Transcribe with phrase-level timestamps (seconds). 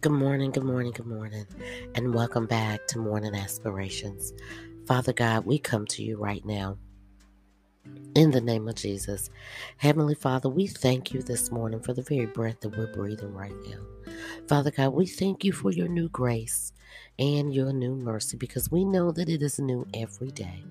[0.00, 1.44] Good morning, good morning, good morning,
[1.96, 4.32] and welcome back to Morning Inspirations.
[4.86, 6.78] Father God, we come to you right now
[8.14, 9.28] in the name of Jesus.
[9.78, 13.56] Heavenly Father, we thank you this morning for the very breath that we're breathing right
[13.66, 14.12] now.
[14.46, 16.72] Father God, we thank you for your new grace
[17.18, 20.62] and your new mercy because we know that it is new every day.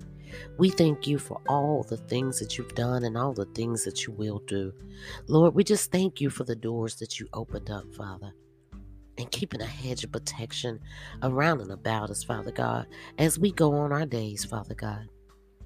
[0.56, 4.06] We thank you for all the things that you've done and all the things that
[4.06, 4.72] you will do.
[5.26, 8.32] Lord, we just thank you for the doors that you opened up, Father
[9.18, 10.80] and keeping a hedge of protection
[11.22, 12.86] around and about us, Father God,
[13.18, 15.08] as we go on our days, Father God.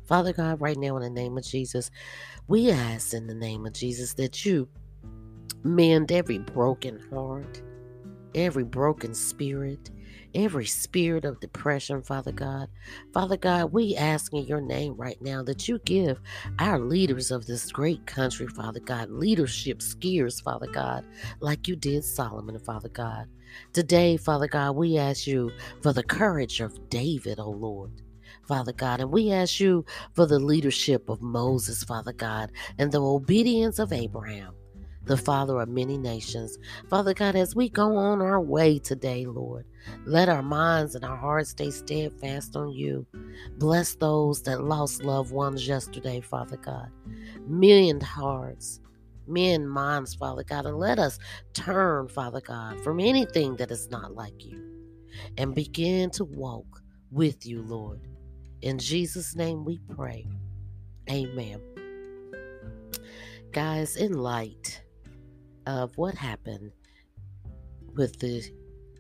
[0.07, 1.91] Father God, right now in the name of Jesus,
[2.49, 4.69] we ask in the name of Jesus that you
[5.63, 7.63] mend every broken heart,
[8.35, 9.91] every broken spirit,
[10.35, 12.69] every spirit of depression, Father God.
[13.13, 16.21] Father God, we ask in your name right now that you give
[16.59, 21.05] our leaders of this great country, Father God, leadership skills, Father God,
[21.41, 23.27] like you did Solomon, Father God.
[23.73, 25.51] Today, Father God, we ask you
[25.83, 28.03] for the courage of David, O oh Lord.
[28.49, 33.01] Father God, and we ask you for the leadership of Moses, Father God, and the
[33.01, 34.55] obedience of Abraham
[35.05, 36.59] the Father of many nations.
[36.89, 39.67] Father God, as we go on our way today, Lord,
[40.05, 43.07] let our minds and our hearts stay steadfast on you.
[43.59, 46.89] Bless those that lost loved ones yesterday, Father God.
[47.47, 48.81] Million hearts,
[49.27, 51.19] men minds, Father God, and let us
[51.53, 54.63] turn, Father God, from anything that is not like you
[55.37, 58.01] and begin to walk with you, Lord.
[58.63, 60.27] In Jesus' name we pray.
[61.11, 61.61] Amen.
[63.51, 64.82] Guys, in light
[65.67, 66.73] of what happened
[67.95, 68.43] with the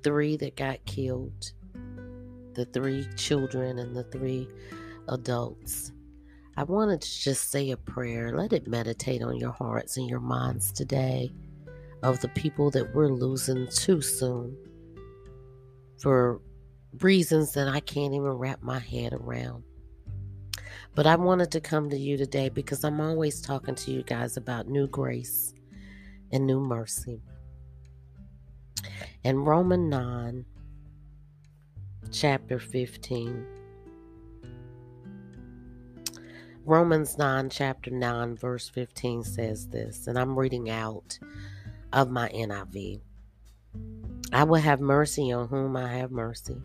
[0.02, 1.52] three that got killed,
[2.54, 4.48] the three children, and the three
[5.08, 5.92] adults.
[6.56, 8.36] I wanted to just say a prayer.
[8.36, 11.32] Let it meditate on your hearts and your minds today
[12.02, 14.56] of the people that we're losing too soon
[15.98, 16.40] for
[17.00, 19.64] reasons that I can't even wrap my head around.
[20.94, 24.36] But I wanted to come to you today because I'm always talking to you guys
[24.36, 25.54] about new grace
[26.32, 27.22] and new mercy.
[29.22, 30.44] In Romans 9,
[32.10, 33.46] chapter 15,
[36.64, 41.18] Romans 9, chapter 9, verse 15 says this, and I'm reading out
[41.92, 43.00] of my NIV.
[44.32, 46.56] I will have mercy on whom I have mercy,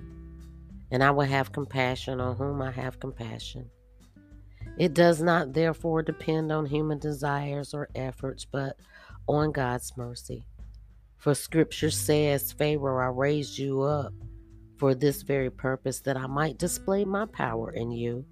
[0.92, 3.70] and I will have compassion on whom I have compassion.
[4.78, 8.78] It does not therefore depend on human desires or efforts, but
[9.28, 10.46] on God's mercy.
[11.18, 14.14] For scripture says, Pharaoh, I raised you up
[14.78, 18.26] for this very purpose, that I might display my power in you,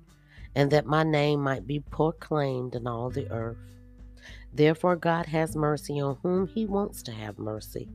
[0.56, 3.58] and that my name might be proclaimed in all the earth.
[4.54, 7.90] Therefore, God has mercy on whom he wants to have mercy,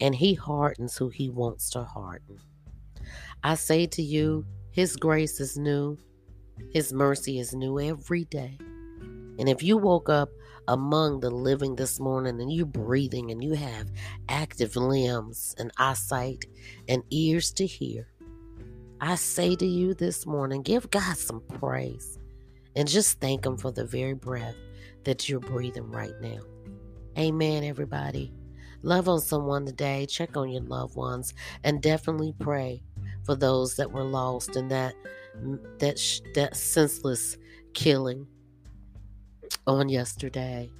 [0.00, 2.38] and he hardens who he wants to harden.
[3.42, 5.96] I say to you, his grace is new,
[6.72, 8.58] his mercy is new every day.
[9.38, 10.30] And if you woke up
[10.68, 13.90] among the living this morning and you're breathing and you have
[14.28, 16.46] active limbs and eyesight
[16.88, 18.08] and ears to hear,
[19.00, 22.18] I say to you this morning, give God some praise
[22.76, 24.56] and just thank Him for the very breath
[25.04, 26.40] that you're breathing right now.
[27.18, 28.32] Amen, everybody.
[28.82, 31.32] Love on someone today, check on your loved ones,
[31.62, 32.82] and definitely pray
[33.24, 34.94] for those that were lost in that
[35.78, 35.98] that
[36.34, 37.38] that senseless
[37.72, 38.26] killing
[39.66, 40.70] on yesterday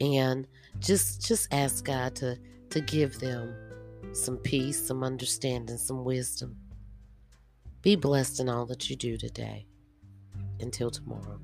[0.00, 0.46] and
[0.78, 2.38] just just ask God to
[2.70, 3.54] to give them
[4.12, 6.56] some peace, some understanding, some wisdom.
[7.82, 9.66] Be blessed in all that you do today.
[10.60, 11.40] Until tomorrow.